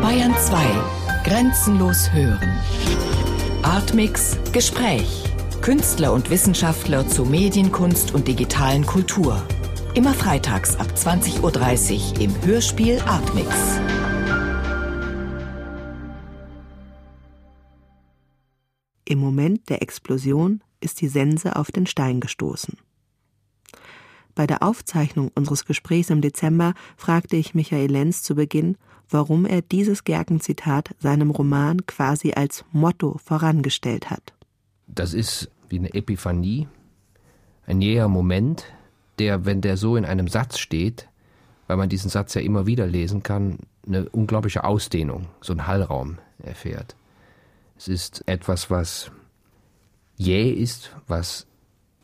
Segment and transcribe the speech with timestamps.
[0.00, 0.58] Bayern 2.
[1.24, 2.58] Grenzenlos hören.
[3.62, 5.24] Artmix Gespräch.
[5.60, 9.40] Künstler und Wissenschaftler zu Medienkunst und digitalen Kultur.
[9.94, 13.48] Immer freitags ab 20.30 Uhr im Hörspiel Artmix.
[19.04, 22.76] Im Moment der Explosion ist die Sense auf den Stein gestoßen.
[24.34, 28.76] Bei der Aufzeichnung unseres Gesprächs im Dezember fragte ich Michael Lenz zu Beginn,
[29.10, 34.32] warum er dieses Gerken-Zitat seinem Roman quasi als Motto vorangestellt hat.
[34.86, 36.66] Das ist wie eine Epiphanie,
[37.66, 38.64] ein jäher Moment,
[39.18, 41.08] der, wenn der so in einem Satz steht,
[41.66, 46.18] weil man diesen Satz ja immer wieder lesen kann, eine unglaubliche Ausdehnung, so ein Hallraum
[46.42, 46.96] erfährt.
[47.76, 49.10] Es ist etwas, was
[50.16, 51.46] jäh ist, was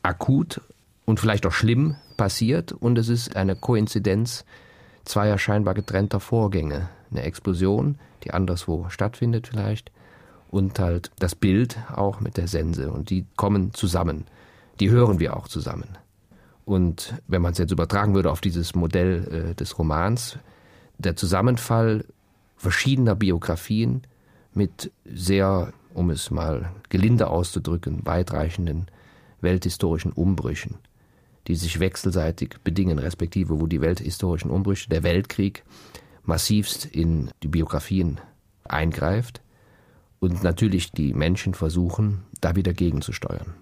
[0.03, 0.61] akut
[1.05, 4.45] und vielleicht auch schlimm passiert und es ist eine Koinzidenz
[5.07, 6.91] zweier scheinbar getrennter Vorgänge.
[7.11, 9.91] Eine Explosion, die anderswo stattfindet vielleicht
[10.51, 14.27] und halt das Bild auch mit der Sense und die kommen zusammen.
[14.81, 15.97] Die hören wir auch zusammen.
[16.67, 20.39] Und wenn man es jetzt übertragen würde auf dieses Modell äh, des Romans,
[20.98, 22.05] der Zusammenfall
[22.57, 24.03] verschiedener Biografien
[24.53, 28.87] mit sehr, um es mal gelinde auszudrücken, weitreichenden
[29.41, 30.77] welthistorischen Umbrüchen,
[31.49, 35.65] die sich wechselseitig bedingen, respektive wo die welthistorischen Umbrüche, der Weltkrieg,
[36.23, 38.21] massivst in die Biografien
[38.65, 39.41] eingreift
[40.21, 43.55] und natürlich die Menschen versuchen, da wieder gegenzusteuern.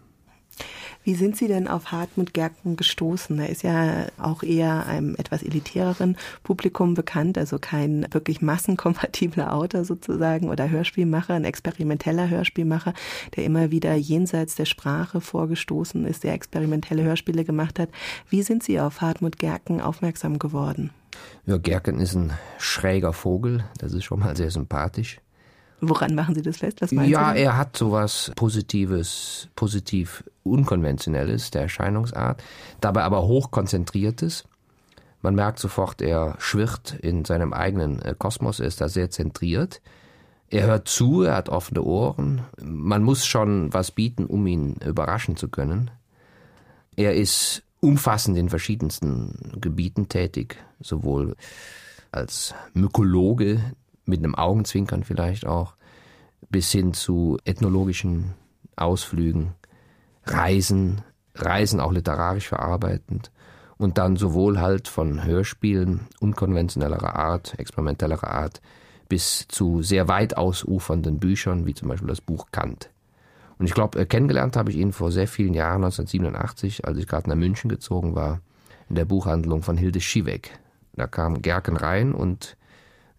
[1.06, 3.38] Wie sind Sie denn auf Hartmut Gerken gestoßen?
[3.38, 9.84] Er ist ja auch eher einem etwas elitäreren Publikum bekannt, also kein wirklich massenkompatibler Autor
[9.84, 12.92] sozusagen oder Hörspielmacher, ein experimenteller Hörspielmacher,
[13.36, 17.90] der immer wieder jenseits der Sprache vorgestoßen ist, der experimentelle Hörspiele gemacht hat.
[18.28, 20.90] Wie sind Sie auf Hartmut Gerken aufmerksam geworden?
[21.46, 25.20] Ja, Gerken ist ein schräger Vogel, das ist schon mal sehr sympathisch.
[25.80, 26.80] Woran machen Sie das fest?
[26.80, 32.42] Was ja, Sie er hat sowas Positives, positiv Unkonventionelles der Erscheinungsart,
[32.80, 34.44] dabei aber hochkonzentriertes.
[35.22, 39.82] Man merkt sofort, er schwirrt in seinem eigenen äh, Kosmos, er ist da sehr zentriert.
[40.48, 42.42] Er hört zu, er hat offene Ohren.
[42.62, 45.90] Man muss schon was bieten, um ihn überraschen zu können.
[46.94, 51.36] Er ist umfassend in verschiedensten Gebieten tätig, sowohl
[52.12, 53.60] als Mykologe,
[54.06, 55.74] mit einem Augenzwinkern vielleicht auch,
[56.48, 58.34] bis hin zu ethnologischen
[58.76, 59.54] Ausflügen,
[60.24, 61.02] Reisen,
[61.34, 63.30] Reisen auch literarisch verarbeitend
[63.78, 68.60] und dann sowohl halt von Hörspielen unkonventionellerer Art, experimentellerer Art,
[69.08, 72.90] bis zu sehr weit ausufernden Büchern, wie zum Beispiel das Buch Kant.
[73.58, 77.06] Und ich glaube, äh, kennengelernt habe ich ihn vor sehr vielen Jahren, 1987, als ich
[77.06, 78.40] gerade nach München gezogen war,
[78.88, 80.58] in der Buchhandlung von Hilde Schiewek.
[80.94, 82.56] Da kam Gerken rein und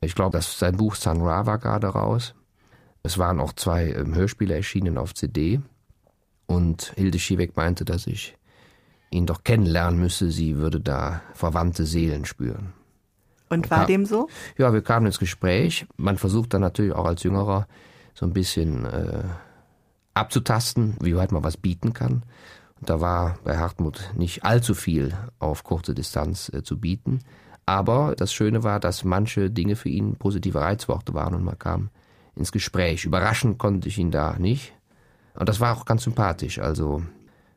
[0.01, 2.35] ich glaube, dass sein Buch San Ra war gerade raus.
[3.03, 5.61] Es waren auch zwei ähm, Hörspiele erschienen auf CD.
[6.45, 8.37] Und Hilde Schiebeck meinte, dass ich
[9.09, 10.31] ihn doch kennenlernen müsse.
[10.31, 12.73] Sie würde da verwandte Seelen spüren.
[13.49, 14.27] Und war kam, dem so?
[14.57, 15.87] Ja, wir kamen ins Gespräch.
[15.97, 17.67] Man versucht dann natürlich auch als Jüngerer
[18.13, 19.23] so ein bisschen äh,
[20.13, 22.23] abzutasten, wie weit man was bieten kann.
[22.79, 27.19] Und da war bei Hartmut nicht allzu viel auf kurze Distanz äh, zu bieten.
[27.67, 31.89] Aber das Schöne war, dass manche Dinge für ihn positive Reizworte waren und man kam
[32.35, 33.03] ins Gespräch.
[33.03, 34.73] Überraschen konnte ich ihn da nicht.
[35.35, 36.59] Und das war auch ganz sympathisch.
[36.59, 37.03] Also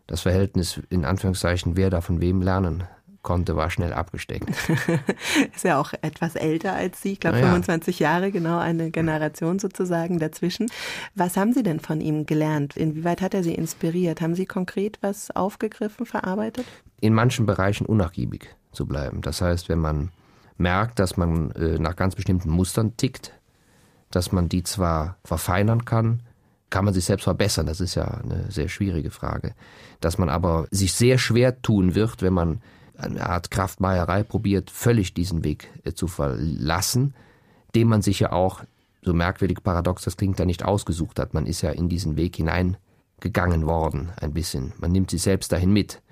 [0.09, 2.83] das Verhältnis in Anführungszeichen, wer da von wem lernen
[3.23, 4.49] konnte, war schnell abgesteckt.
[5.55, 7.45] ist ja auch etwas älter als Sie, ich glaube ja.
[7.45, 10.67] 25 Jahre, genau eine Generation sozusagen dazwischen.
[11.15, 12.77] Was haben Sie denn von ihm gelernt?
[12.77, 14.21] Inwieweit hat er Sie inspiriert?
[14.21, 16.67] Haben Sie konkret was aufgegriffen, verarbeitet?
[17.01, 19.23] In manchen Bereichen unnachgiebig zu bleiben.
[19.23, 20.11] Das heißt, wenn man
[20.57, 23.33] merkt, dass man äh, nach ganz bestimmten Mustern tickt,
[24.11, 26.21] dass man die zwar verfeinern kann,
[26.69, 27.67] kann man sich selbst verbessern.
[27.67, 29.55] Das ist ja eine sehr schwierige Frage.
[30.01, 32.61] Dass man aber sich sehr schwer tun wird, wenn man
[32.97, 37.15] eine Art Kraftmeierei probiert, völlig diesen Weg äh, zu verlassen,
[37.75, 38.63] den man sich ja auch,
[39.03, 41.33] so merkwürdig paradox das klingt, da nicht ausgesucht hat.
[41.33, 44.75] Man ist ja in diesen Weg hineingegangen worden, ein bisschen.
[44.79, 46.03] Man nimmt sich selbst dahin mit.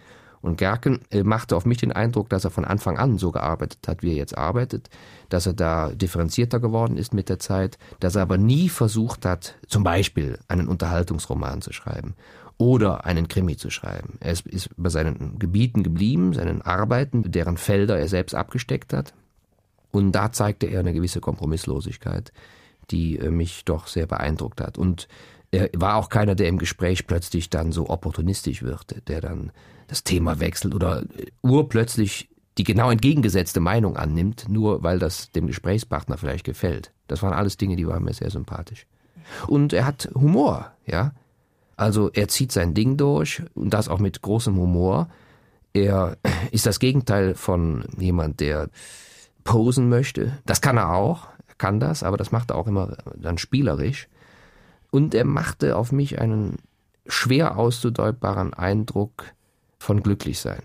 [0.41, 3.87] Und Gerken äh, machte auf mich den Eindruck, dass er von Anfang an so gearbeitet
[3.87, 4.89] hat, wie er jetzt arbeitet,
[5.29, 9.57] dass er da differenzierter geworden ist mit der Zeit, dass er aber nie versucht hat,
[9.67, 12.15] zum Beispiel einen Unterhaltungsroman zu schreiben
[12.59, 14.19] oder einen Krimi zu schreiben.
[14.21, 19.15] Er ist, bei seinen Gebieten geblieben, seinen Arbeiten, deren Felder er selbst abgesteckt hat.
[19.91, 22.33] Und da zeigte er eine gewisse Kompromisslosigkeit,
[22.91, 24.77] die äh, mich doch sehr beeindruckt hat.
[24.77, 25.09] Und
[25.51, 29.53] er war auch keiner, der im Gespräch plötzlich dann so opportunistisch wirkte, der dann
[29.89, 31.03] das Thema wechselt oder
[31.43, 36.93] urplötzlich die genau entgegengesetzte Meinung annimmt, nur weil das dem Gesprächspartner vielleicht gefällt.
[37.07, 38.87] Das waren alles Dinge, die waren mir sehr sympathisch.
[39.47, 41.13] Und er hat Humor, ja.
[41.77, 45.09] Also er zieht sein Ding durch und das auch mit großem Humor.
[45.73, 46.17] Er
[46.51, 48.69] ist das Gegenteil von jemand, der
[49.45, 50.39] posen möchte.
[50.45, 54.09] Das kann er auch, er kann das, aber das macht er auch immer dann spielerisch.
[54.91, 56.57] Und er machte auf mich einen
[57.07, 59.25] schwer auszudeutbaren Eindruck
[59.79, 60.63] von Glücklichsein.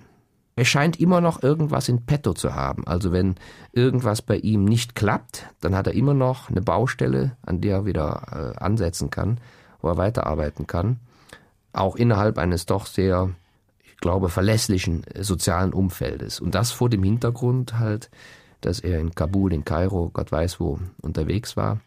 [0.55, 2.85] Er scheint immer noch irgendwas in petto zu haben.
[2.85, 3.35] Also wenn
[3.71, 7.85] irgendwas bei ihm nicht klappt, dann hat er immer noch eine Baustelle, an der er
[7.85, 9.39] wieder äh, ansetzen kann,
[9.81, 10.99] wo er weiterarbeiten kann.
[11.71, 13.31] Auch innerhalb eines doch sehr,
[13.83, 16.39] ich glaube, verlässlichen äh, sozialen Umfeldes.
[16.39, 18.11] Und das vor dem Hintergrund halt,
[18.61, 21.79] dass er in Kabul, in Kairo, Gott weiß wo, unterwegs war,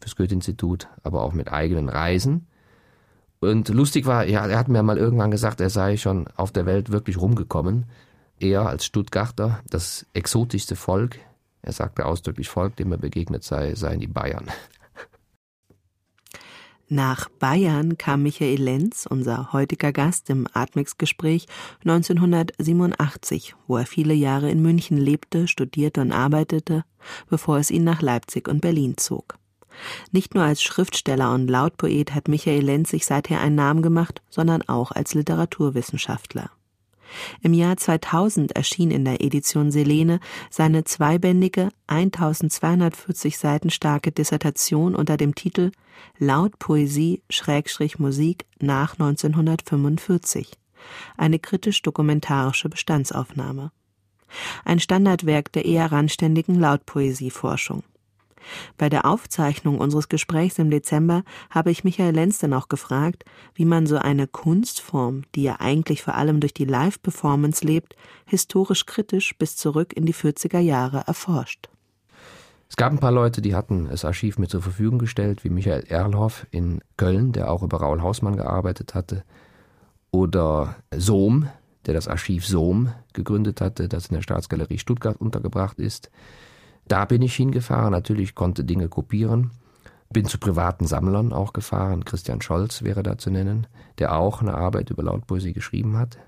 [0.00, 2.46] fürs Goethe-Institut, aber auch mit eigenen Reisen.
[3.44, 6.66] Und lustig war, ja, er hat mir mal irgendwann gesagt, er sei schon auf der
[6.66, 7.86] Welt wirklich rumgekommen.
[8.38, 11.18] Er als Stuttgarter, das exotischste Volk,
[11.62, 14.46] er sagte ausdrücklich Volk, dem er begegnet sei, seien die Bayern.
[16.88, 21.46] Nach Bayern kam Michael Lenz, unser heutiger Gast im Atmix-Gespräch,
[21.80, 26.84] 1987, wo er viele Jahre in München lebte, studierte und arbeitete,
[27.30, 29.38] bevor es ihn nach Leipzig und Berlin zog.
[30.12, 34.62] Nicht nur als Schriftsteller und Lautpoet hat Michael Lenz sich seither einen Namen gemacht, sondern
[34.62, 36.50] auch als Literaturwissenschaftler.
[37.42, 45.16] Im Jahr 2000 erschien in der Edition Selene seine zweibändige, 1240 Seiten starke Dissertation unter
[45.16, 45.70] dem Titel
[46.18, 50.52] Lautpoesie Schrägstrich Musik nach 1945.
[51.16, 53.70] Eine kritisch-dokumentarische Bestandsaufnahme.
[54.64, 57.84] Ein Standardwerk der eher randständigen Lautpoesieforschung.
[58.78, 63.24] Bei der Aufzeichnung unseres Gesprächs im Dezember habe ich Michael Lenz dann auch gefragt,
[63.54, 67.96] wie man so eine Kunstform, die ja eigentlich vor allem durch die Live-Performance lebt,
[68.26, 71.68] historisch kritisch bis zurück in die 40er Jahre erforscht.
[72.68, 75.84] Es gab ein paar Leute, die hatten das Archiv mir zur Verfügung gestellt, wie Michael
[75.88, 79.22] Erlhoff in Köln, der auch über Raul Hausmann gearbeitet hatte,
[80.10, 81.48] oder Sohm,
[81.86, 86.10] der das Archiv Sohm gegründet hatte, das in der Staatsgalerie Stuttgart untergebracht ist.
[86.88, 89.50] Da bin ich hingefahren, natürlich konnte Dinge kopieren.
[90.12, 92.04] Bin zu privaten Sammlern auch gefahren.
[92.04, 93.66] Christian Scholz wäre da zu nennen,
[93.98, 96.18] der auch eine Arbeit über Lautpoesie geschrieben hat,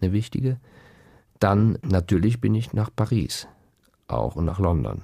[0.00, 0.58] eine wichtige.
[1.38, 3.46] Dann natürlich bin ich nach Paris
[4.08, 5.02] auch und nach London.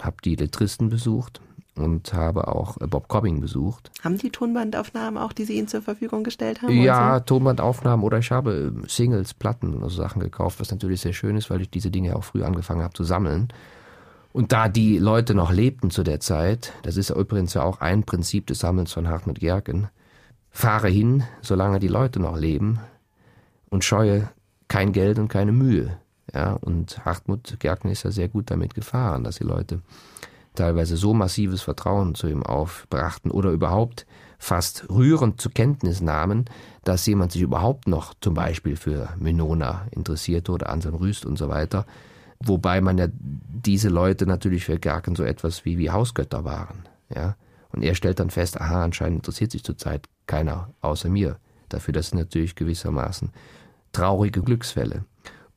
[0.00, 1.40] Hab die Lettristen besucht
[1.76, 3.90] und habe auch Bob Cobbing besucht.
[4.02, 6.72] Haben die Tonbandaufnahmen auch, die Sie Ihnen zur Verfügung gestellt haben?
[6.72, 11.36] Ja, Tonbandaufnahmen oder ich habe Singles, Platten oder so Sachen gekauft, was natürlich sehr schön
[11.36, 13.48] ist, weil ich diese Dinge auch früh angefangen habe zu sammeln.
[14.36, 18.02] Und da die Leute noch lebten zu der Zeit, das ist übrigens ja auch ein
[18.02, 19.88] Prinzip des Sammelns von Hartmut Gerken,
[20.50, 22.78] fahre hin, solange die Leute noch leben
[23.70, 24.28] und scheue
[24.68, 25.96] kein Geld und keine Mühe.
[26.34, 29.80] Ja, und Hartmut Gerken ist ja sehr gut damit gefahren, dass die Leute
[30.54, 34.04] teilweise so massives Vertrauen zu ihm aufbrachten oder überhaupt
[34.38, 36.44] fast rührend zur Kenntnis nahmen,
[36.84, 41.48] dass jemand sich überhaupt noch zum Beispiel für Menona interessierte oder Anselm Rüst und so
[41.48, 41.86] weiter,
[42.44, 43.06] Wobei man ja
[43.66, 46.88] diese Leute natürlich für Gerken so etwas wie, wie Hausgötter waren.
[47.14, 47.36] Ja?
[47.70, 51.92] Und er stellt dann fest, aha, anscheinend interessiert sich zurzeit keiner außer mir dafür.
[51.92, 53.30] Das sind natürlich gewissermaßen
[53.92, 55.04] traurige Glücksfälle.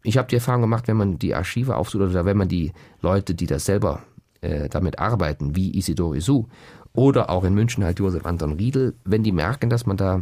[0.04, 2.72] Ich habe die Erfahrung gemacht, wenn man die Archive aufsucht oder wenn man die
[3.02, 4.04] Leute, die das selber
[4.42, 6.46] äh, damit arbeiten, wie Isidore Isu
[6.94, 10.22] oder auch in München halt Josef Anton Riedel, wenn die merken, dass man da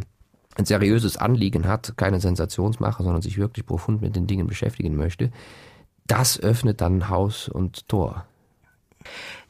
[0.56, 5.30] ein seriöses Anliegen hat, keine Sensationsmacher, sondern sich wirklich profund mit den Dingen beschäftigen möchte,
[6.08, 8.26] das öffnet dann Haus und Tor.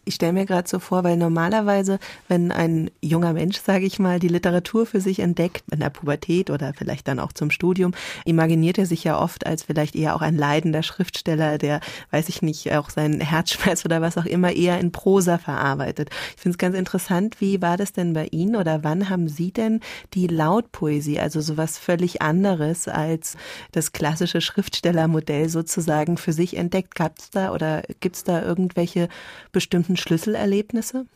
[0.08, 1.98] Ich stelle mir gerade so vor, weil normalerweise,
[2.28, 6.48] wenn ein junger Mensch, sage ich mal, die Literatur für sich entdeckt, in der Pubertät
[6.48, 7.92] oder vielleicht dann auch zum Studium,
[8.24, 12.40] imaginiert er sich ja oft als vielleicht eher auch ein leidender Schriftsteller, der, weiß ich
[12.40, 16.08] nicht, auch seinen Herzschmerz oder was auch immer eher in Prosa verarbeitet.
[16.34, 19.52] Ich finde es ganz interessant, wie war das denn bei Ihnen oder wann haben Sie
[19.52, 19.80] denn
[20.14, 23.36] die Lautpoesie, also sowas völlig anderes als
[23.72, 26.94] das klassische Schriftstellermodell sozusagen für sich entdeckt?
[26.94, 29.10] Gab es da oder gibt es da irgendwelche
[29.52, 31.06] bestimmten Schlüsselerlebnisse?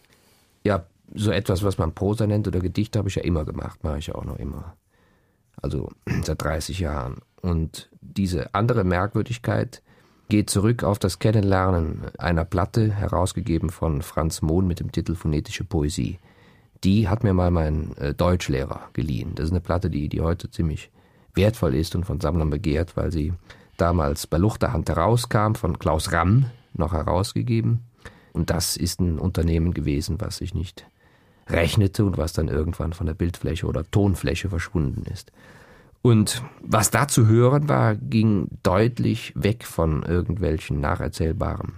[0.65, 3.99] Ja, so etwas, was man Prosa nennt oder Gedichte, habe ich ja immer gemacht, mache
[3.99, 4.77] ich auch noch immer.
[5.61, 5.91] Also
[6.23, 7.19] seit 30 Jahren.
[7.41, 9.83] Und diese andere Merkwürdigkeit
[10.29, 15.65] geht zurück auf das Kennenlernen einer Platte, herausgegeben von Franz Mohn mit dem Titel Phonetische
[15.65, 16.19] Poesie.
[16.85, 19.35] Die hat mir mal mein äh, Deutschlehrer geliehen.
[19.35, 20.91] Das ist eine Platte, die, die heute ziemlich
[21.35, 23.33] wertvoll ist und von Sammlern begehrt, weil sie
[23.77, 27.81] damals bei Luchterhand herauskam, von Klaus Ramm noch herausgegeben.
[28.33, 30.87] Und das ist ein Unternehmen gewesen, was sich nicht
[31.49, 35.33] rechnete und was dann irgendwann von der Bildfläche oder Tonfläche verschwunden ist.
[36.03, 41.75] Und was da zu hören war, ging deutlich weg von irgendwelchen nacherzählbaren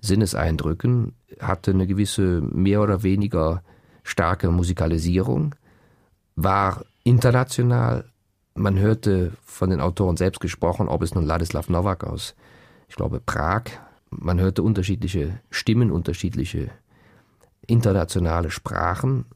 [0.00, 3.62] Sinneseindrücken, hatte eine gewisse mehr oder weniger
[4.04, 5.56] starke Musikalisierung,
[6.36, 8.04] war international.
[8.54, 12.36] Man hörte von den Autoren selbst gesprochen, ob es nun Ladislav Novak aus,
[12.88, 13.64] ich glaube, Prag.
[14.10, 16.70] Man hörte unterschiedliche Stimmen, unterschiedliche
[17.66, 19.26] internationale Sprachen.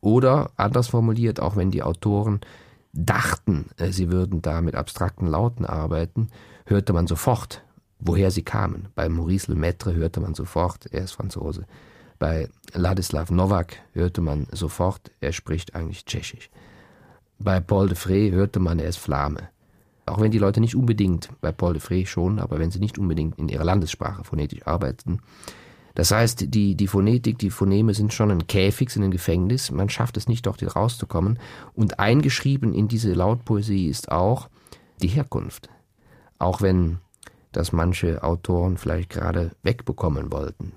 [0.00, 2.40] Oder anders formuliert, auch wenn die Autoren
[2.92, 6.28] dachten, äh, sie würden da mit abstrakten Lauten arbeiten,
[6.66, 7.62] hörte man sofort,
[7.98, 8.88] woher sie kamen.
[8.94, 11.66] Bei Maurice Lemaitre hörte man sofort, er ist Franzose.
[12.18, 16.50] Bei Ladislav Novak hörte man sofort, er spricht eigentlich Tschechisch.
[17.38, 19.48] Bei Paul de Frey hörte man, er ist Flame.
[20.08, 22.98] Auch wenn die Leute nicht unbedingt, bei Paul de Frey schon, aber wenn sie nicht
[22.98, 25.20] unbedingt in ihrer Landessprache phonetisch arbeiteten.
[25.94, 29.72] Das heißt, die, die Phonetik, die Phoneme sind schon ein Käfig, sind ein Gefängnis.
[29.72, 31.40] Man schafft es nicht, dort rauszukommen.
[31.74, 34.48] Und eingeschrieben in diese Lautpoesie ist auch
[35.02, 35.68] die Herkunft.
[36.38, 36.98] Auch wenn
[37.50, 40.72] das manche Autoren vielleicht gerade wegbekommen wollten.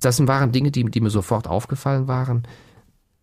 [0.00, 2.46] Das waren Dinge, die, die mir sofort aufgefallen waren.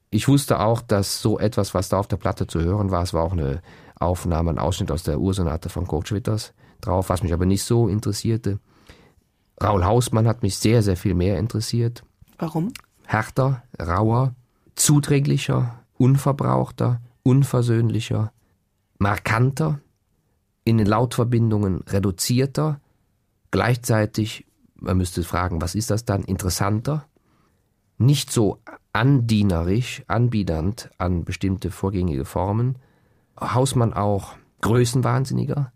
[0.10, 3.14] Ich wusste auch, dass so etwas, was da auf der Platte zu hören war, es
[3.14, 3.62] war auch eine
[4.02, 8.60] Aufnahme, ein Ausschnitt aus der Ursonate von Coachwitters drauf, was mich aber nicht so interessierte.
[9.62, 12.04] Raul Hausmann hat mich sehr, sehr viel mehr interessiert.
[12.38, 12.74] Warum?
[13.06, 14.34] Härter, rauer,
[14.76, 18.32] zudringlicher, unverbrauchter, unversöhnlicher,
[18.98, 19.80] markanter,
[20.64, 22.80] in den Lautverbindungen reduzierter,
[23.52, 27.06] gleichzeitig, man müsste fragen, was ist das dann, interessanter,
[27.98, 28.60] nicht so
[28.94, 32.78] andienerisch, anbiedernd an bestimmte vorgängige Formen,
[33.40, 35.72] Hausmann auch größenwahnsinniger.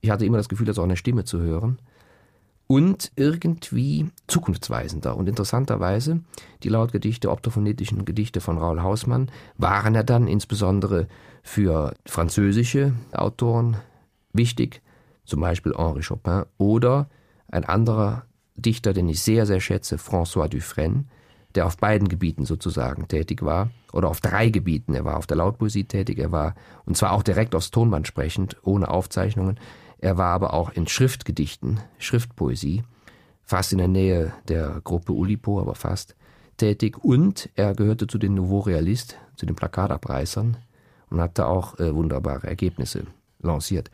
[0.00, 1.78] Ich hatte immer das Gefühl, das auch eine Stimme zu hören.
[2.66, 5.16] Und irgendwie zukunftsweisender.
[5.16, 6.20] Und interessanterweise,
[6.62, 11.08] die Lautgedichte, optophonetischen Gedichte von Raul Hausmann, waren ja dann insbesondere
[11.42, 13.78] für französische Autoren
[14.34, 14.82] wichtig,
[15.24, 17.08] zum Beispiel Henri Chopin oder
[17.50, 18.26] ein anderer
[18.56, 21.04] Dichter, den ich sehr, sehr schätze, François Dufresne,
[21.54, 24.94] der auf beiden Gebieten sozusagen tätig war, oder auf drei Gebieten.
[24.94, 28.56] Er war auf der Lautpoesie tätig, er war, und zwar auch direkt aufs Tonband sprechend,
[28.62, 29.58] ohne Aufzeichnungen.
[29.98, 32.84] Er war aber auch in Schriftgedichten, Schriftpoesie,
[33.44, 36.14] fast in der Nähe der Gruppe Ulipo, aber fast
[36.58, 37.02] tätig.
[37.02, 40.56] Und er gehörte zu den Nouveau Realist, zu den Plakatabreißern
[41.10, 43.04] und hatte auch äh, wunderbare Ergebnisse
[43.40, 43.90] lanciert.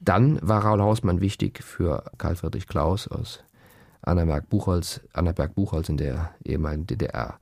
[0.00, 3.42] Dann war Raul Hausmann wichtig für Karl Friedrich Klaus aus
[4.02, 7.40] Annaberg-Buchholz, Annaberg-Buchholz in der ehemaligen DDR.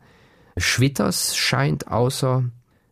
[0.57, 2.45] Schwitters scheint außer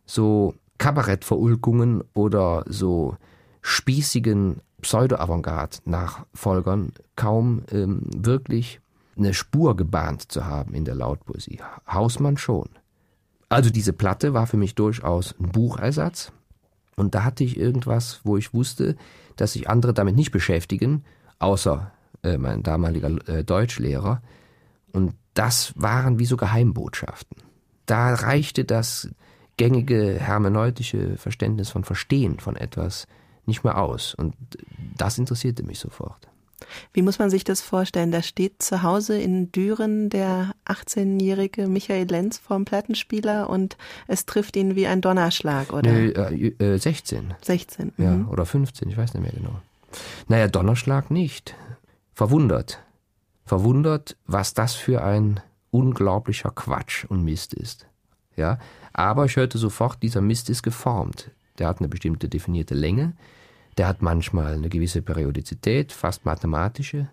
[0.05, 3.17] so Kabarettverulkungen oder so
[3.61, 8.81] spießigen Pseudo-Avantgarde-Nachfolgern kaum ähm, wirklich
[9.17, 11.59] eine Spur gebahnt zu haben in der Lautpoesie.
[11.87, 12.69] Hausmann schon.
[13.49, 16.31] Also diese Platte war für mich durchaus ein Buchersatz.
[16.95, 18.95] Und da hatte ich irgendwas, wo ich wusste,
[19.35, 21.03] dass sich andere damit nicht beschäftigen,
[21.39, 21.91] außer
[22.25, 24.21] äh, mein damaliger äh, Deutschlehrer.
[24.91, 27.37] Und das waren wie so Geheimbotschaften.
[27.85, 29.09] Da reichte das
[29.57, 33.07] gängige hermeneutische Verständnis von Verstehen von etwas
[33.45, 34.15] nicht mehr aus.
[34.15, 34.33] Und
[34.97, 36.27] das interessierte mich sofort.
[36.93, 38.11] Wie muss man sich das vorstellen?
[38.11, 43.77] Da steht zu Hause in Düren der 18-jährige Michael Lenz vorm Plattenspieler und
[44.07, 45.91] es trifft ihn wie ein Donnerschlag, oder?
[45.91, 47.33] Nee, äh, 16.
[47.41, 47.93] 16.
[47.97, 48.29] Ja, mhm.
[48.29, 49.59] oder 15, ich weiß nicht mehr genau.
[50.27, 51.55] Naja, Donnerschlag nicht.
[52.15, 52.81] Verwundert.
[53.43, 57.87] Verwundert, was das für ein unglaublicher Quatsch und Mist ist.
[58.37, 58.57] Ja,
[58.93, 61.31] aber ich hörte sofort, dieser Mist ist geformt.
[61.59, 63.17] Der hat eine bestimmte definierte Länge,
[63.77, 67.09] der hat manchmal eine gewisse Periodizität, fast mathematische.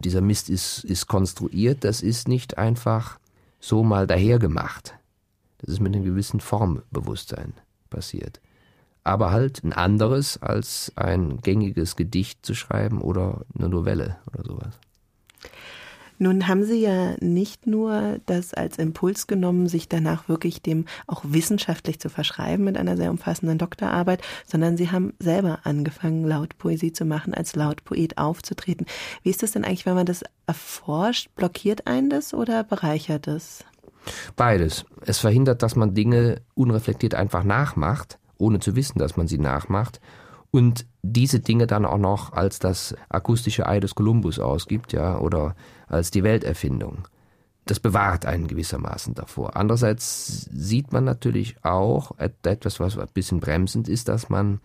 [0.00, 3.20] Dieser Mist ist, ist konstruiert, das ist nicht einfach
[3.60, 4.94] so mal dahergemacht.
[5.58, 7.52] Das ist mit einem gewissen Formbewusstsein
[7.88, 8.40] passiert.
[9.04, 14.80] Aber halt ein anderes als ein gängiges Gedicht zu schreiben oder eine Novelle oder sowas.
[16.18, 21.22] Nun haben Sie ja nicht nur das als Impuls genommen, sich danach wirklich dem auch
[21.26, 27.04] wissenschaftlich zu verschreiben mit einer sehr umfassenden Doktorarbeit, sondern Sie haben selber angefangen, Lautpoesie zu
[27.04, 28.86] machen, als Lautpoet aufzutreten.
[29.22, 31.34] Wie ist das denn eigentlich, wenn man das erforscht?
[31.34, 33.64] Blockiert einen das oder bereichert es?
[34.36, 34.84] Beides.
[35.04, 40.00] Es verhindert, dass man Dinge unreflektiert einfach nachmacht, ohne zu wissen, dass man sie nachmacht
[40.50, 45.56] und diese Dinge dann auch noch als das akustische Ei des Kolumbus ausgibt, ja, oder
[45.88, 47.08] als die Welterfindung.
[47.66, 49.56] Das bewahrt einen gewissermaßen davor.
[49.56, 54.60] Andererseits sieht man natürlich auch etwas, was ein bisschen bremsend ist, dass man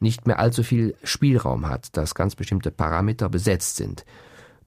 [0.00, 4.04] nicht mehr allzu viel Spielraum hat, dass ganz bestimmte Parameter besetzt sind.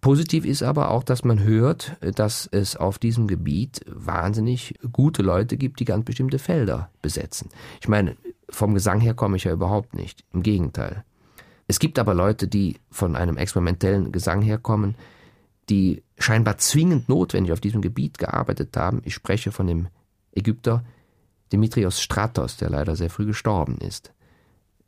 [0.01, 5.57] Positiv ist aber auch, dass man hört, dass es auf diesem Gebiet wahnsinnig gute Leute
[5.57, 7.49] gibt, die ganz bestimmte Felder besetzen.
[7.81, 8.15] Ich meine,
[8.49, 10.23] vom Gesang her komme ich ja überhaupt nicht.
[10.33, 11.03] Im Gegenteil.
[11.67, 14.95] Es gibt aber Leute, die von einem experimentellen Gesang herkommen,
[15.69, 19.01] die scheinbar zwingend notwendig auf diesem Gebiet gearbeitet haben.
[19.03, 19.87] Ich spreche von dem
[20.31, 20.85] Ägypter
[21.51, 24.13] Dimitrios Stratos, der leider sehr früh gestorben ist,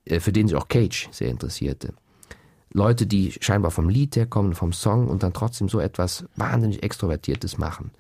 [0.06, 1.94] äh, für den sich auch Cage sehr interessierte.
[2.72, 7.58] Leute, die scheinbar vom Lied herkommen, vom Song und dann trotzdem so etwas wahnsinnig Extrovertiertes
[7.58, 7.92] machen.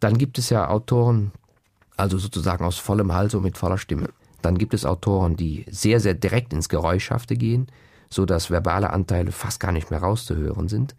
[0.00, 1.32] Dann gibt es ja Autoren,
[1.96, 4.08] also sozusagen aus vollem Hals und mit voller Stimme.
[4.42, 7.68] Dann gibt es Autoren, die sehr, sehr direkt ins Geräuschhafte gehen,
[8.08, 10.96] so dass verbale Anteile fast gar nicht mehr rauszuhören sind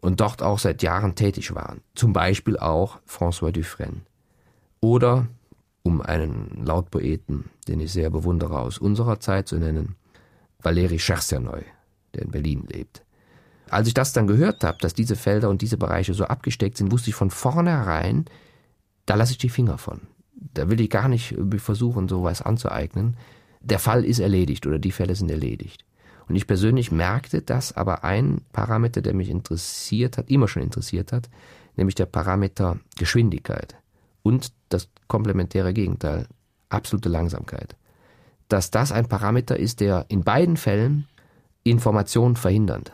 [0.00, 1.82] und dort auch seit Jahren tätig waren.
[1.94, 4.02] Zum Beispiel auch François Dufresne.
[4.80, 5.26] Oder,
[5.82, 9.96] um einen Lautpoeten, den ich sehr bewundere aus unserer Zeit zu nennen,
[10.60, 11.64] Valeri Chersernoy,
[12.14, 13.02] der in Berlin lebt.
[13.70, 16.90] Als ich das dann gehört habe, dass diese Felder und diese Bereiche so abgesteckt sind,
[16.90, 18.24] wusste ich von vornherein,
[19.06, 20.00] da lasse ich die Finger von.
[20.32, 23.16] Da will ich gar nicht versuchen, sowas anzueignen.
[23.60, 25.84] Der Fall ist erledigt oder die Fälle sind erledigt.
[26.28, 31.12] Und ich persönlich merkte, dass aber ein Parameter, der mich interessiert hat, immer schon interessiert
[31.12, 31.28] hat,
[31.76, 33.76] nämlich der Parameter Geschwindigkeit
[34.22, 36.26] und das komplementäre Gegenteil,
[36.68, 37.76] absolute Langsamkeit.
[38.48, 41.06] Dass das ein Parameter ist, der in beiden Fällen
[41.70, 42.92] Information verhindert.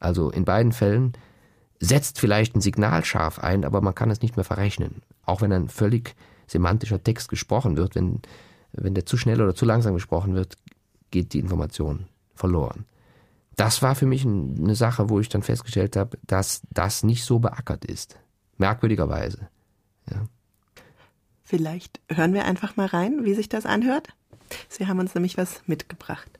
[0.00, 1.12] Also in beiden Fällen
[1.80, 5.02] setzt vielleicht ein Signal scharf ein, aber man kann es nicht mehr verrechnen.
[5.24, 6.14] Auch wenn ein völlig
[6.46, 8.20] semantischer Text gesprochen wird, wenn,
[8.72, 10.56] wenn der zu schnell oder zu langsam gesprochen wird,
[11.10, 12.84] geht die Information verloren.
[13.56, 17.38] Das war für mich eine Sache, wo ich dann festgestellt habe, dass das nicht so
[17.38, 18.18] beackert ist.
[18.58, 19.48] Merkwürdigerweise.
[20.10, 20.24] Ja.
[21.42, 24.08] Vielleicht hören wir einfach mal rein, wie sich das anhört.
[24.68, 26.30] Sie haben uns nämlich was mitgebracht.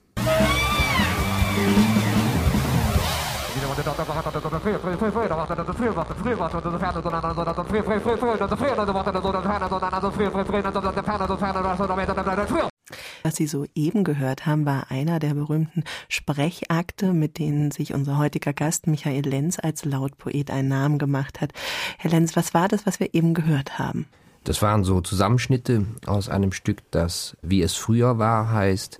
[13.23, 18.53] Was Sie soeben gehört haben, war einer der berühmten Sprechakte, mit denen sich unser heutiger
[18.53, 21.51] Gast Michael Lenz als Lautpoet einen Namen gemacht hat.
[21.97, 24.07] Herr Lenz, was war das, was wir eben gehört haben?
[24.43, 28.99] Das waren so Zusammenschnitte aus einem Stück, das Wie es früher war heißt,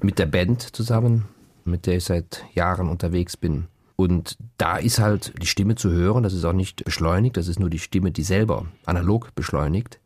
[0.00, 1.28] mit der Band zusammen,
[1.64, 3.66] mit der ich seit Jahren unterwegs bin.
[3.96, 7.60] Und da ist halt die Stimme zu hören, das ist auch nicht beschleunigt, das ist
[7.60, 10.00] nur die Stimme, die selber analog beschleunigt,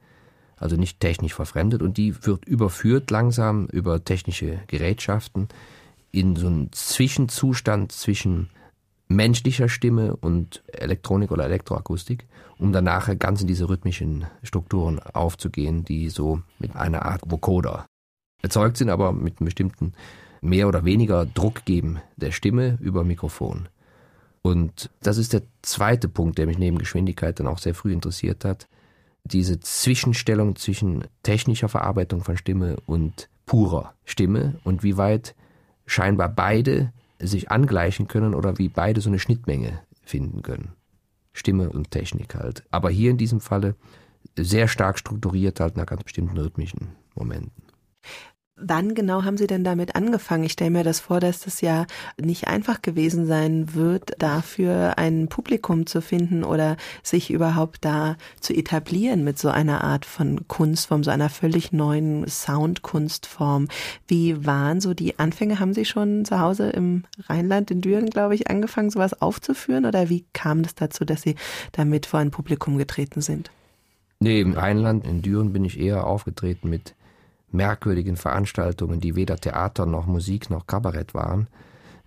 [0.57, 5.49] also nicht technisch verfremdet und die wird überführt langsam über technische Gerätschaften
[6.11, 8.51] in so einen Zwischenzustand zwischen
[9.09, 12.27] menschlicher Stimme und Elektronik oder Elektroakustik,
[12.59, 17.87] um dann nachher ganz in diese rhythmischen Strukturen aufzugehen, die so mit einer Art Vocoder
[18.42, 19.94] erzeugt sind, aber mit einem bestimmten
[20.40, 23.68] mehr oder weniger Druck geben der Stimme über Mikrofon.
[24.42, 28.44] Und das ist der zweite Punkt, der mich neben Geschwindigkeit dann auch sehr früh interessiert
[28.44, 28.68] hat.
[29.24, 35.35] Diese Zwischenstellung zwischen technischer Verarbeitung von Stimme und purer Stimme und wie weit
[35.87, 40.72] scheinbar beide sich angleichen können oder wie beide so eine Schnittmenge finden können.
[41.33, 42.64] Stimme und Technik halt.
[42.70, 43.74] Aber hier in diesem Falle
[44.37, 47.62] sehr stark strukturiert halt nach ganz bestimmten rhythmischen Momenten.
[48.61, 50.44] Wann genau haben Sie denn damit angefangen?
[50.44, 51.87] Ich stelle mir das vor, dass das ja
[52.21, 58.53] nicht einfach gewesen sein wird, dafür ein Publikum zu finden oder sich überhaupt da zu
[58.53, 63.68] etablieren mit so einer Art von Kunstform, so einer völlig neuen Soundkunstform.
[64.09, 65.61] Wie waren so die Anfänge?
[65.61, 69.87] Haben Sie schon zu Hause im Rheinland, in Düren, glaube ich, angefangen, sowas aufzuführen?
[69.87, 71.37] Oder wie kam es dazu, dass Sie
[71.73, 73.51] damit vor ein Publikum getreten sind?
[74.21, 76.94] Nee, im Rheinland, in Düren bin ich eher aufgetreten mit
[77.51, 81.49] merkwürdigen Veranstaltungen, die weder Theater noch Musik noch Kabarett waren,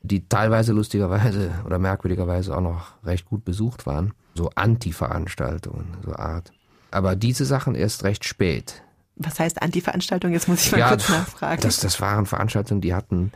[0.03, 4.13] die teilweise lustigerweise oder merkwürdigerweise auch noch recht gut besucht waren.
[4.35, 6.51] So Anti-Veranstaltungen, so Art.
[6.91, 8.83] Aber diese Sachen erst recht spät.
[9.15, 10.31] Was heißt Anti-Veranstaltung?
[10.31, 11.61] Jetzt muss ich mal ja, kurz nachfragen.
[11.61, 13.31] Das, das waren Veranstaltungen, die hatten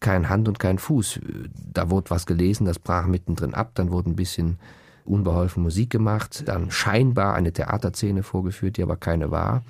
[0.00, 1.20] kein Hand und kein Fuß.
[1.72, 4.58] Da wurde was gelesen, das brach mittendrin ab, dann wurde ein bisschen
[5.04, 9.62] unbeholfen Musik gemacht, dann scheinbar eine Theaterszene vorgeführt, die aber keine war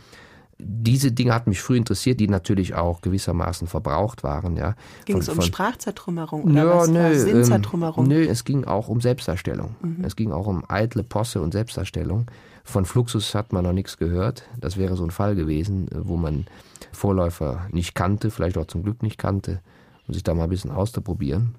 [0.61, 4.57] diese Dinge hatten mich früh interessiert, die natürlich auch gewissermaßen verbraucht waren.
[4.57, 4.75] Ja.
[5.05, 8.05] Ging es um Sprachzertrümmerung oder ja, was nö, Sinnzertrümmerung?
[8.07, 9.77] Ähm, nö, es ging auch um Selbstdarstellung.
[9.83, 10.05] Mhm.
[10.05, 12.27] Es ging auch um eitle Posse und Selbstdarstellung.
[12.65, 14.43] Von Fluxus hat man noch nichts gehört.
[14.59, 16.47] Das wäre so ein Fall gewesen, wo man
[16.93, 19.61] Vorläufer nicht kannte, vielleicht auch zum Glück nicht kannte,
[20.09, 21.55] um sich da mal ein bisschen auszuprobieren.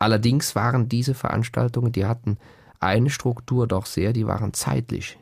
[0.00, 2.36] Allerdings waren diese Veranstaltungen, die hatten
[2.80, 5.18] eine Struktur doch sehr, die waren zeitlich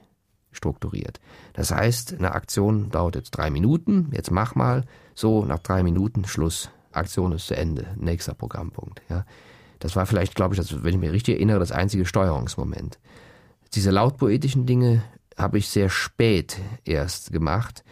[0.58, 1.20] strukturiert.
[1.54, 6.26] Das heißt, eine Aktion dauert jetzt drei Minuten, jetzt mach mal, so nach drei Minuten
[6.26, 9.00] Schluss, Aktion ist zu Ende, nächster Programmpunkt.
[9.08, 9.24] Ja.
[9.78, 12.98] Das war vielleicht, glaube ich, das, wenn ich mich richtig erinnere, das einzige Steuerungsmoment.
[13.74, 15.02] Diese lautpoetischen Dinge
[15.36, 17.84] habe ich sehr spät erst gemacht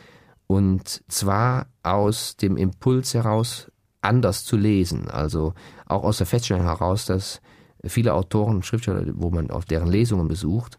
[0.46, 5.10] Und zwar aus dem Impuls heraus, anders zu lesen.
[5.10, 5.54] Also
[5.86, 7.40] auch aus der Feststellung heraus, dass
[7.84, 10.78] viele Autoren, Schriftsteller, wo man auf deren Lesungen besucht,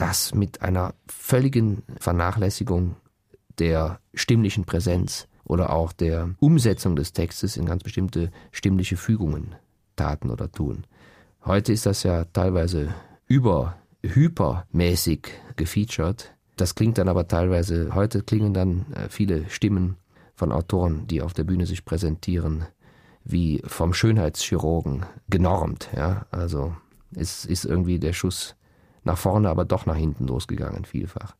[0.00, 2.96] das mit einer völligen Vernachlässigung
[3.58, 9.54] der stimmlichen Präsenz oder auch der Umsetzung des Textes in ganz bestimmte stimmliche Fügungen
[9.96, 10.84] taten oder tun.
[11.44, 12.94] Heute ist das ja teilweise
[13.26, 16.34] über hypermäßig gefeatured.
[16.56, 19.96] Das klingt dann aber teilweise, heute klingen dann äh, viele Stimmen
[20.34, 22.64] von Autoren, die auf der Bühne sich präsentieren,
[23.24, 25.90] wie vom Schönheitschirurgen genormt.
[25.94, 26.26] Ja?
[26.30, 26.74] Also
[27.14, 28.56] es ist irgendwie der Schuss
[29.04, 31.34] nach vorne, aber doch nach hinten losgegangen, vielfach.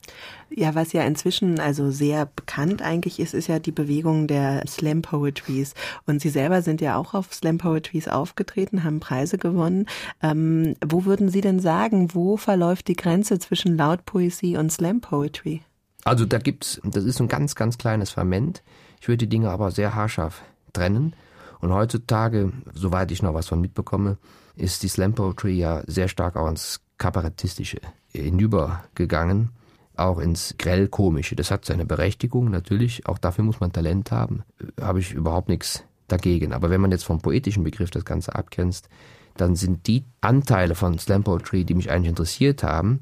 [0.49, 5.03] Ja, was ja inzwischen also sehr bekannt eigentlich ist, ist ja die Bewegung der Slam
[5.03, 5.75] Poetries.
[6.07, 9.87] Und Sie selber sind ja auch auf Slam Poetries aufgetreten, haben Preise gewonnen.
[10.23, 15.63] Ähm, wo würden Sie denn sagen, wo verläuft die Grenze zwischen Lautpoesie und Slam Poetry?
[16.05, 18.63] Also da gibt's, das ist ein ganz, ganz kleines Ferment.
[19.01, 20.43] Ich würde die Dinge aber sehr haarscharf
[20.73, 21.15] trennen.
[21.61, 24.17] Und heutzutage, soweit ich noch was von mitbekomme,
[24.57, 27.81] ist die Slam Poetry ja sehr stark auch ins Kabarettistische
[28.13, 29.51] hinübergegangen,
[29.97, 31.35] auch ins Grellkomische.
[31.35, 33.07] Das hat seine Berechtigung, natürlich.
[33.07, 34.45] Auch dafür muss man Talent haben.
[34.81, 36.53] Habe ich überhaupt nichts dagegen.
[36.53, 38.89] Aber wenn man jetzt vom poetischen Begriff das Ganze abgrenzt,
[39.37, 43.01] dann sind die Anteile von Slam Poetry, die mich eigentlich interessiert haben,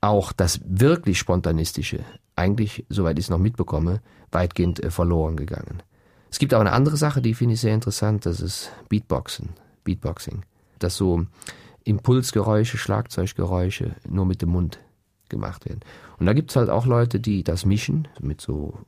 [0.00, 2.00] auch das wirklich Spontanistische,
[2.36, 5.82] eigentlich, soweit ich es noch mitbekomme, weitgehend äh, verloren gegangen.
[6.30, 9.50] Es gibt auch eine andere Sache, die finde ich sehr interessant, das ist Beatboxen,
[9.84, 10.42] Beatboxing.
[10.78, 11.26] Das so
[11.84, 14.80] Impulsgeräusche, Schlagzeuggeräusche nur mit dem Mund
[15.28, 15.80] gemacht werden.
[16.18, 18.78] Und da gibt es halt auch Leute, die das mischen mit so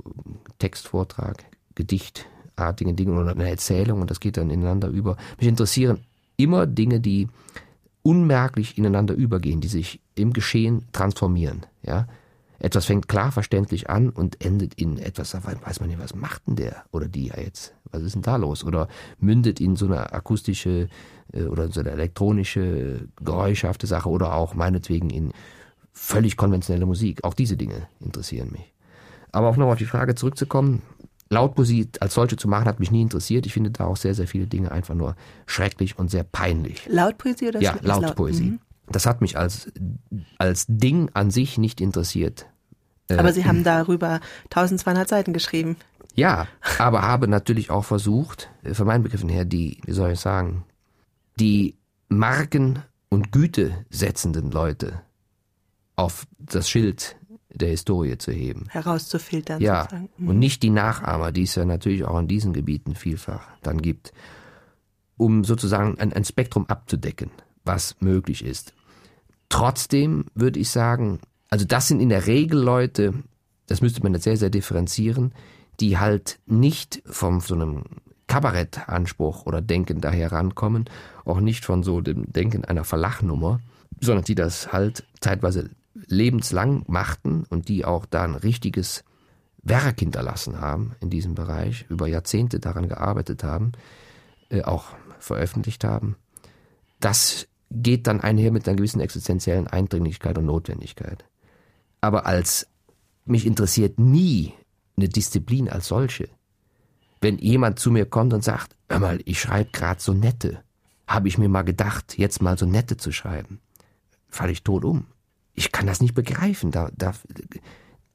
[0.58, 5.16] Textvortrag, Gedichtartigen Dingen oder einer Erzählung und das geht dann ineinander über.
[5.38, 6.00] Mich interessieren
[6.36, 7.28] immer Dinge, die
[8.02, 11.66] unmerklich ineinander übergehen, die sich im Geschehen transformieren.
[11.82, 12.06] Ja?
[12.58, 16.46] Etwas fängt klar verständlich an und endet in etwas, da weiß man nicht, was macht
[16.46, 17.74] denn der oder die ja jetzt?
[17.90, 18.64] Was ist denn da los?
[18.64, 18.88] Oder
[19.18, 20.88] mündet in so eine akustische
[21.32, 25.32] äh, oder so eine elektronische, geräuschhafte Sache oder auch meinetwegen in
[25.92, 27.24] völlig konventionelle Musik.
[27.24, 28.72] Auch diese Dinge interessieren mich.
[29.32, 30.82] Aber auch noch auf die Frage zurückzukommen,
[31.30, 33.46] Lautmusik als solche zu machen, hat mich nie interessiert.
[33.46, 36.86] Ich finde da auch sehr, sehr viele Dinge einfach nur schrecklich und sehr peinlich.
[36.86, 38.50] Lautpoesie oder Ja, Lautpoesie.
[38.50, 38.60] Laut?
[38.88, 39.72] Das hat mich als,
[40.38, 42.46] als Ding an sich nicht interessiert.
[43.10, 45.76] Aber Sie haben darüber 1200 Seiten geschrieben.
[46.14, 46.46] Ja,
[46.78, 50.64] aber habe natürlich auch versucht, von meinen Begriffen her, die, wie soll ich sagen,
[51.40, 51.76] die
[52.08, 55.02] Marken und Güte setzenden Leute
[55.96, 57.16] auf das Schild
[57.50, 58.66] der Historie zu heben.
[58.68, 59.60] Herauszufiltern.
[59.60, 60.08] Ja, sozusagen.
[60.16, 60.28] Mhm.
[60.28, 64.12] und nicht die Nachahmer, die es ja natürlich auch in diesen Gebieten vielfach dann gibt,
[65.16, 67.30] um sozusagen ein, ein Spektrum abzudecken,
[67.64, 68.74] was möglich ist.
[69.48, 73.14] Trotzdem würde ich sagen, also das sind in der Regel Leute,
[73.66, 75.32] das müsste man jetzt sehr, sehr differenzieren,
[75.80, 77.84] die halt nicht von so einem
[78.26, 80.86] Kabarettanspruch oder Denken daher rankommen,
[81.24, 83.60] auch nicht von so dem Denken einer Verlachnummer,
[84.00, 89.04] sondern die das halt zeitweise lebenslang machten und die auch da ein richtiges
[89.62, 93.72] Werk hinterlassen haben in diesem Bereich, über Jahrzehnte daran gearbeitet haben,
[94.50, 94.86] äh, auch
[95.18, 96.16] veröffentlicht haben.
[97.00, 101.24] Das geht dann einher mit einer gewissen existenziellen Eindringlichkeit und Notwendigkeit.
[102.00, 102.66] Aber als
[103.24, 104.52] mich interessiert nie
[104.96, 106.28] eine Disziplin als solche.
[107.20, 110.62] Wenn jemand zu mir kommt und sagt, hör mal, ich schreibe gerade so nette,
[111.06, 113.60] habe ich mir mal gedacht, jetzt mal so nette zu schreiben,
[114.28, 115.06] falle ich tot um.
[115.54, 116.70] Ich kann das nicht begreifen.
[116.70, 117.14] Da, da,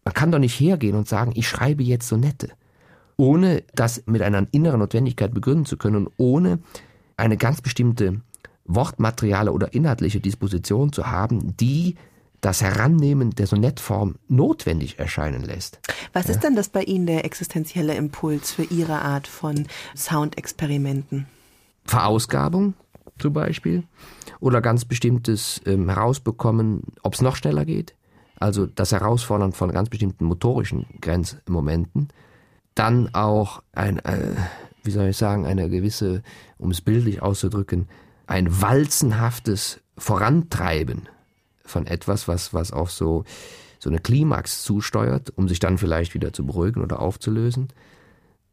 [0.04, 2.52] man kann doch nicht hergehen und sagen, ich schreibe jetzt so nette,
[3.18, 6.60] ohne das mit einer inneren Notwendigkeit begründen zu können und ohne
[7.18, 8.22] eine ganz bestimmte
[8.70, 11.96] wortmateriale oder inhaltliche Disposition zu haben, die
[12.40, 15.80] das Herannehmen der Sonettform notwendig erscheinen lässt.
[16.14, 16.36] Was ja.
[16.36, 21.26] ist denn das bei Ihnen der existenzielle Impuls für Ihre Art von Soundexperimenten?
[21.86, 22.76] Verausgabung
[23.18, 23.84] zum Beispiel
[24.40, 27.96] oder ganz bestimmtes ähm, herausbekommen, ob es noch schneller geht.
[28.40, 32.08] Also das Herausfordern von ganz bestimmten motorischen Grenzmomenten.
[32.74, 34.36] Dann auch ein, äh,
[34.84, 36.24] wie soll ich sagen, eine gewisse,
[36.58, 37.90] um es bildlich auszudrücken,
[38.30, 41.10] ein walzenhaftes Vorantreiben
[41.66, 43.24] von etwas, was, was auf so,
[43.80, 47.70] so eine Klimax zusteuert, um sich dann vielleicht wieder zu beruhigen oder aufzulösen.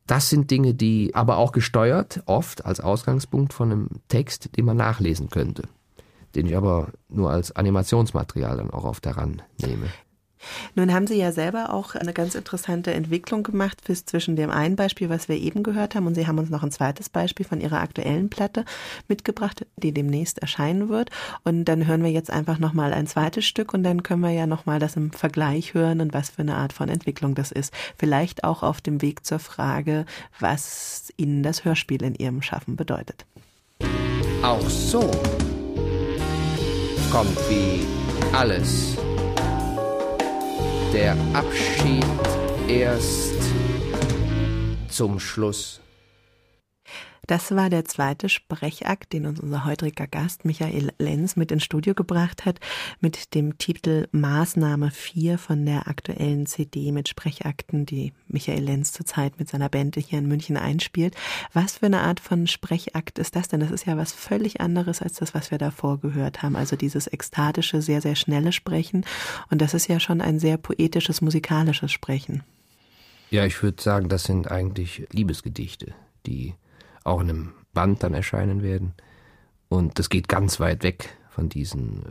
[0.07, 4.79] Das sind Dinge, die aber auch gesteuert, oft als Ausgangspunkt von einem Text, den man
[4.79, 5.65] nachlesen könnte,
[6.35, 9.89] den ich aber nur als Animationsmaterial dann auch oft herannehme.
[10.75, 14.77] Nun haben Sie ja selber auch eine ganz interessante Entwicklung gemacht bis zwischen dem einen
[14.77, 17.61] Beispiel, was wir eben gehört haben, und Sie haben uns noch ein zweites Beispiel von
[17.61, 18.65] Ihrer aktuellen Platte
[19.09, 21.11] mitgebracht, die demnächst erscheinen wird.
[21.45, 24.47] Und dann hören wir jetzt einfach nochmal ein zweites Stück und dann können wir ja
[24.47, 27.73] nochmal das im Vergleich hören und was für eine Art von Entwicklung das ist.
[27.97, 30.07] Vielleicht auch auf dem Weg zur Frage,
[30.39, 33.25] was Ihnen das Hörspiel in Ihrem Schaffen bedeutet.
[34.43, 35.11] Auch so
[37.11, 37.85] kommt wie
[38.33, 38.97] alles
[40.97, 42.07] der Abschied
[42.69, 43.35] erst
[44.89, 45.79] zum Schluss.
[47.27, 51.95] Das war der zweite Sprechakt, den uns unser heutiger Gast Michael Lenz mit ins Studio
[51.95, 52.61] gebracht hat,
[53.01, 59.39] mit dem Titel Maßnahme 4 von der aktuellen CD mit Sprechakten, die Michael Lenz zurzeit
[59.39, 61.17] mit seiner Band hier in München einspielt.
[61.53, 63.61] Was für eine Art von Sprechakt ist das denn?
[63.61, 66.55] Das ist ja was völlig anderes als das, was wir davor gehört haben.
[66.55, 69.05] Also dieses ekstatische, sehr, sehr schnelle Sprechen.
[69.51, 72.45] Und das ist ja schon ein sehr poetisches, musikalisches Sprechen.
[73.31, 75.95] Ja, ich würde sagen, das sind eigentlich Liebesgedichte,
[76.27, 76.55] die
[77.07, 78.95] auch in einem Band dann erscheinen werden.
[79.69, 82.05] Und das geht ganz weit weg von diesen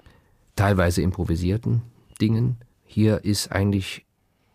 [0.55, 1.81] teilweise improvisierten
[2.21, 2.57] Dingen.
[2.85, 4.05] Hier ist eigentlich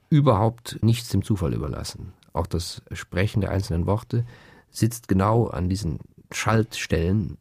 [0.09, 2.12] überhaupt nichts dem Zufall überlassen.
[2.33, 4.24] Auch das Sprechen der einzelnen Worte
[4.70, 5.98] sitzt genau an diesen
[6.33, 7.37] Schaltstellen,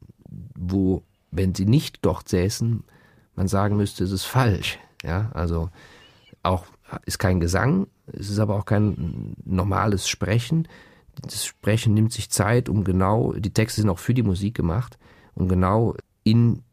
[0.56, 2.84] wo, wenn sie nicht dort säßen,
[3.36, 4.80] man sagen müsste, es ist falsch.
[5.04, 5.70] Ja, also
[6.44, 6.66] auch
[7.06, 10.68] ist kein Gesang, es ist aber auch kein normales Sprechen,
[11.22, 14.98] das Sprechen nimmt sich Zeit, um genau, die Texte sind auch für die Musik gemacht,
[15.36, 16.64] um genau in,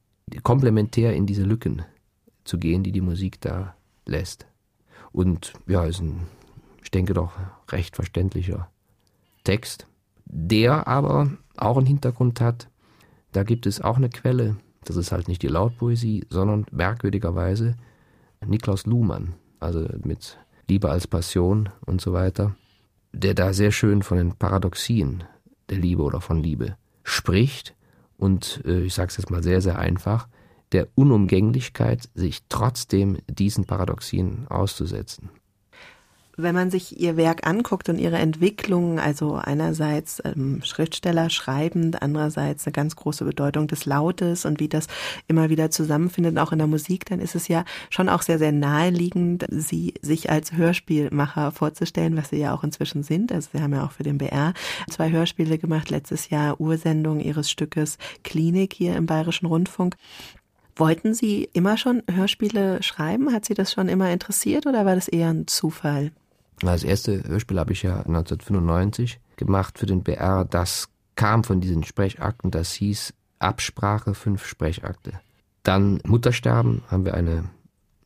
[0.42, 1.82] komplementär in diese Lücken
[2.44, 4.46] zu gehen, die die Musik da lässt.
[5.12, 6.26] Und ja, ist ein,
[6.82, 7.32] ich denke doch,
[7.70, 8.70] recht verständlicher
[9.44, 9.86] Text,
[10.24, 12.68] der aber auch einen Hintergrund hat.
[13.32, 17.76] Da gibt es auch eine Quelle, das ist halt nicht die Lautpoesie, sondern merkwürdigerweise
[18.44, 22.54] Niklaus Luhmann, also mit Liebe als Passion und so weiter
[23.12, 25.24] der da sehr schön von den Paradoxien
[25.70, 27.74] der Liebe oder von Liebe spricht
[28.16, 30.28] und, äh, ich sage es jetzt mal sehr, sehr einfach,
[30.72, 35.30] der Unumgänglichkeit, sich trotzdem diesen Paradoxien auszusetzen
[36.36, 42.66] wenn man sich ihr Werk anguckt und ihre Entwicklung, also einerseits ähm, Schriftsteller schreibend, andererseits
[42.66, 44.86] eine ganz große Bedeutung des Lautes und wie das
[45.28, 48.52] immer wieder zusammenfindet, auch in der Musik, dann ist es ja schon auch sehr, sehr
[48.52, 53.32] naheliegend, sie sich als Hörspielmacher vorzustellen, was sie ja auch inzwischen sind.
[53.32, 54.52] Also sie haben ja auch für den BR
[54.90, 59.96] zwei Hörspiele gemacht, letztes Jahr Ursendung ihres Stückes Klinik hier im Bayerischen Rundfunk.
[60.78, 63.32] Wollten Sie immer schon Hörspiele schreiben?
[63.32, 66.12] Hat Sie das schon immer interessiert oder war das eher ein Zufall?
[66.60, 70.44] Das erste Hörspiel habe ich ja 1995 gemacht für den BR.
[70.44, 75.20] Das kam von diesen Sprechakten, das hieß Absprache fünf Sprechakte.
[75.62, 77.50] Dann Muttersterben haben wir eine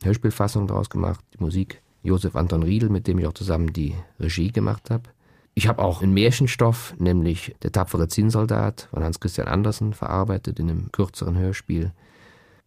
[0.02, 4.50] Hörspielfassung daraus gemacht, die Musik Josef Anton Riedel, mit dem ich auch zusammen die Regie
[4.50, 5.10] gemacht habe.
[5.54, 10.70] Ich habe auch einen Märchenstoff, nämlich Der tapfere Zinnsoldat von Hans Christian Andersen, verarbeitet in
[10.70, 11.92] einem kürzeren Hörspiel.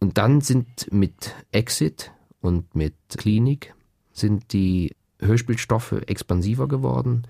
[0.00, 3.74] Und dann sind mit Exit und mit Klinik
[4.12, 7.26] sind die Hörspielstoffe expansiver geworden,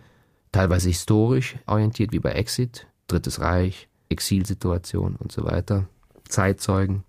[0.53, 5.88] teilweise historisch orientiert wie bei Exit, Drittes Reich, Exilsituation und so weiter,
[6.29, 7.05] Zeitzeugen,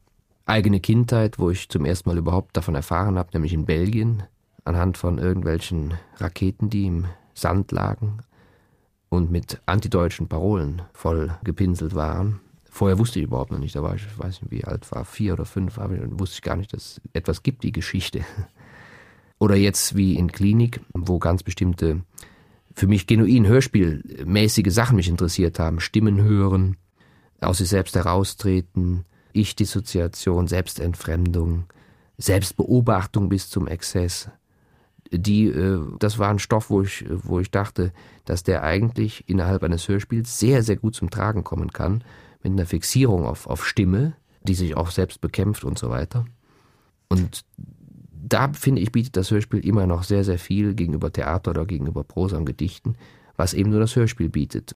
[0.46, 4.24] eigene Kindheit, wo ich zum ersten Mal überhaupt davon erfahren habe, nämlich in Belgien,
[4.64, 8.20] anhand von irgendwelchen Raketen, die im Sand lagen
[9.10, 12.42] und mit antideutschen Parolen voll gepinselt waren.
[12.70, 15.06] Vorher wusste ich überhaupt noch nicht, da war ich, ich weiß nicht, wie alt war,
[15.06, 18.26] vier oder fünf, aber wusste ich gar nicht, dass es etwas gibt, die Geschichte.
[19.40, 22.02] Oder jetzt wie in Klinik, wo ganz bestimmte,
[22.74, 25.80] für mich genuin hörspielmäßige Sachen mich interessiert haben.
[25.80, 26.78] Stimmen hören,
[27.42, 31.66] aus sich selbst heraustreten, Ich-Dissoziation, Selbstentfremdung,
[32.18, 34.30] Selbstbeobachtung bis zum Exzess.
[35.12, 37.92] Die, äh, das war ein Stoff, wo ich, wo ich dachte,
[38.26, 42.04] dass der eigentlich innerhalb eines Hörspiels sehr, sehr gut zum Tragen kommen kann,
[42.42, 46.26] mit einer Fixierung auf, auf Stimme, die sich auch selbst bekämpft und so weiter.
[47.08, 47.46] Und
[48.28, 52.04] da finde ich, bietet das Hörspiel immer noch sehr, sehr viel gegenüber Theater oder gegenüber
[52.04, 52.96] Prosa und Gedichten,
[53.38, 54.76] was eben nur das Hörspiel bietet.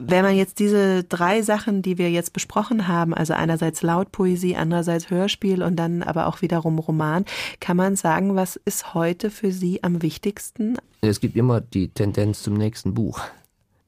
[0.00, 5.10] Wenn man jetzt diese drei Sachen, die wir jetzt besprochen haben, also einerseits Lautpoesie, andererseits
[5.10, 7.24] Hörspiel und dann aber auch wiederum Roman,
[7.58, 10.76] kann man sagen, was ist heute für Sie am wichtigsten?
[11.00, 13.20] Es gibt immer die Tendenz zum nächsten Buch,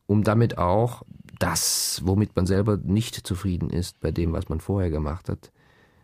[0.06, 1.04] um damit auch
[1.38, 5.52] das, womit man selber nicht zufrieden ist bei dem, was man vorher gemacht hat,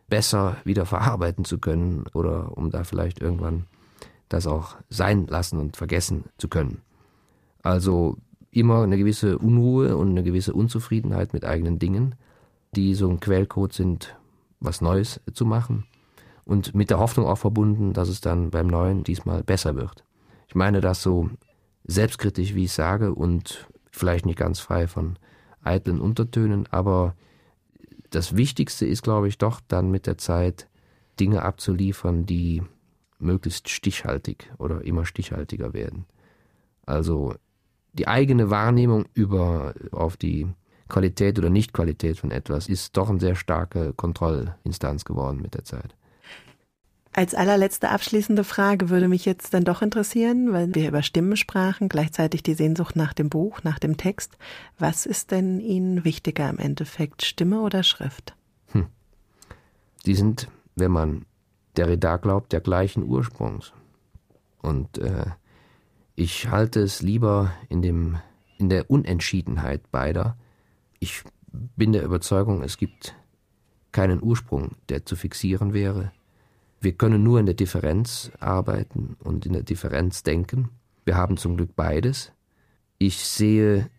[0.09, 3.66] besser wieder verarbeiten zu können oder um da vielleicht irgendwann
[4.29, 6.83] das auch sein lassen und vergessen zu können.
[7.62, 8.16] Also
[8.51, 12.14] immer eine gewisse Unruhe und eine gewisse Unzufriedenheit mit eigenen Dingen,
[12.75, 14.16] die so ein Quellcode sind,
[14.61, 15.85] was Neues zu machen.
[16.47, 20.05] und mit der Hoffnung auch verbunden, dass es dann beim neuen diesmal besser wird.
[20.49, 21.29] Ich meine das so
[21.85, 25.19] selbstkritisch, wie ich sage, und vielleicht nicht ganz frei von
[25.62, 27.14] eitlen Untertönen, aber
[28.16, 30.68] das Wichtigste ist, glaube ich, doch dann mit der Zeit
[31.20, 32.62] Dinge abzuliefern, die
[33.18, 36.07] möglichst stichhaltig oder immer stichhaltiger werden.
[36.87, 37.35] Also
[37.92, 40.46] die eigene Wahrnehmung über auf die
[40.88, 45.94] Qualität oder Nichtqualität von etwas ist doch eine sehr starke Kontrollinstanz geworden mit der Zeit.
[47.16, 51.88] Als allerletzte abschließende Frage würde mich jetzt dann doch interessieren, weil wir über Stimmen sprachen,
[51.88, 54.37] gleichzeitig die Sehnsucht nach dem Buch, nach dem Text.
[54.79, 58.37] Was ist denn Ihnen wichtiger im Endeffekt, Stimme oder Schrift?
[58.72, 58.88] Hm.
[60.05, 61.24] Die sind, wenn man
[61.79, 63.72] Derrida glaubt, der gleichen Ursprungs.
[64.61, 65.24] Und äh,
[66.16, 68.18] ich halte es lieber in, dem,
[68.59, 70.37] in der Unentschiedenheit beider.
[70.98, 73.14] Ich bin der Überzeugung, es gibt
[73.92, 76.12] keinen Ursprung, der zu fixieren wäre.
[76.87, 80.68] Wir können nur in der Differenz arbeiten und in der Differenz denken.
[81.05, 82.31] Wir haben zum Glück beides.
[82.99, 83.90] Ich sehe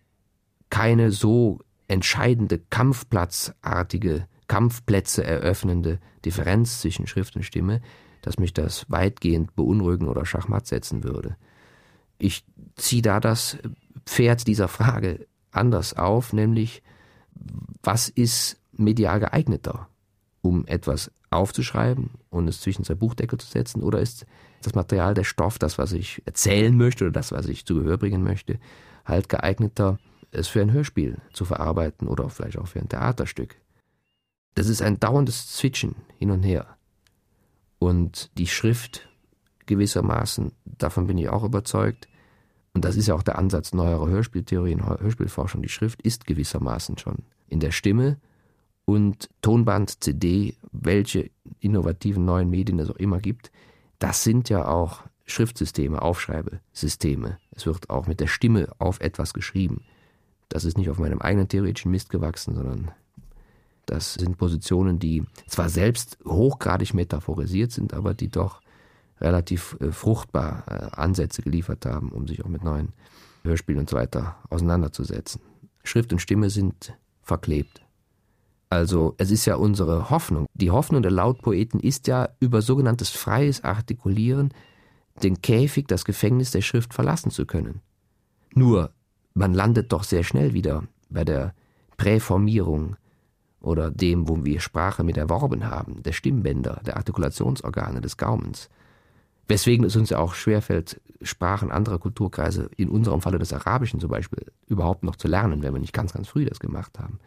[0.70, 7.82] keine so entscheidende Kampfplatzartige, Kampfplätze eröffnende Differenz zwischen Schrift und Stimme,
[8.22, 11.36] dass mich das weitgehend beunruhigen oder schachmatt setzen würde.
[12.16, 12.42] Ich
[12.74, 13.58] ziehe da das
[14.06, 16.82] Pferd dieser Frage anders auf, nämlich
[17.82, 19.90] was ist medial geeigneter,
[20.40, 24.26] um etwas aufzuschreiben und es zwischen zwei Buchdeckel zu setzen oder ist
[24.62, 27.98] das Material, der Stoff, das, was ich erzählen möchte oder das, was ich zu Gehör
[27.98, 28.58] bringen möchte,
[29.04, 29.98] halt geeigneter,
[30.30, 33.56] es für ein Hörspiel zu verarbeiten oder vielleicht auch für ein Theaterstück.
[34.54, 36.76] Das ist ein dauerndes Zwitschen hin und her.
[37.78, 39.08] Und die Schrift
[39.66, 42.08] gewissermaßen, davon bin ich auch überzeugt,
[42.74, 46.98] und das ist ja auch der Ansatz neuerer Hörspieltheorie und Hörspielforschung, die Schrift ist gewissermaßen
[46.98, 47.16] schon
[47.48, 48.18] in der Stimme
[48.84, 53.50] und Tonband, CD, welche innovativen neuen Medien es auch immer gibt,
[53.98, 57.38] das sind ja auch Schriftsysteme, Aufschreibesysteme.
[57.50, 59.82] Es wird auch mit der Stimme auf etwas geschrieben.
[60.48, 62.90] Das ist nicht auf meinem eigenen theoretischen Mist gewachsen, sondern
[63.84, 68.60] das sind Positionen, die zwar selbst hochgradig metaphorisiert sind, aber die doch
[69.20, 72.92] relativ äh, fruchtbar äh, Ansätze geliefert haben, um sich auch mit neuen
[73.42, 75.40] Hörspielen und so weiter auseinanderzusetzen.
[75.84, 77.82] Schrift und Stimme sind verklebt.
[78.70, 80.46] Also es ist ja unsere Hoffnung.
[80.54, 84.52] Die Hoffnung der Lautpoeten ist ja über sogenanntes freies Artikulieren
[85.22, 87.80] den Käfig, das Gefängnis der Schrift verlassen zu können.
[88.54, 88.92] Nur,
[89.34, 91.54] man landet doch sehr schnell wieder bei der
[91.96, 92.96] Präformierung
[93.60, 98.68] oder dem, wo wir Sprache mit erworben haben, der Stimmbänder, der Artikulationsorgane des Gaumens.
[99.48, 104.10] Weswegen es uns ja auch schwerfällt, Sprachen anderer Kulturkreise, in unserem Falle des Arabischen zum
[104.10, 107.18] Beispiel, überhaupt noch zu lernen, wenn wir nicht ganz, ganz früh das gemacht haben.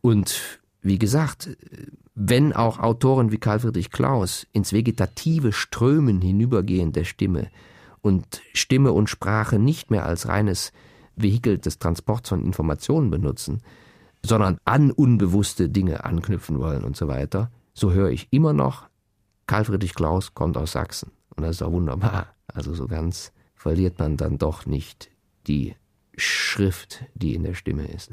[0.00, 1.56] Und wie gesagt,
[2.14, 7.48] wenn auch Autoren wie Karl Friedrich Klaus ins vegetative Strömen hinübergehen der Stimme
[8.00, 10.72] und Stimme und Sprache nicht mehr als reines
[11.16, 13.62] Vehikel des Transports von Informationen benutzen,
[14.24, 18.88] sondern an unbewusste Dinge anknüpfen wollen und so weiter, so höre ich immer noch,
[19.46, 21.12] Karl Friedrich Klaus kommt aus Sachsen.
[21.36, 22.34] Und das ist auch wunderbar.
[22.48, 25.10] Also so ganz verliert man dann doch nicht
[25.46, 25.76] die
[26.16, 28.12] Schrift, die in der Stimme ist.